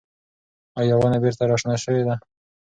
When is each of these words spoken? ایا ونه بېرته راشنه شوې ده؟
ایا 0.79 0.95
ونه 0.97 1.17
بېرته 1.23 1.43
راشنه 1.51 1.75
شوې 1.83 2.03
ده؟ 2.07 2.15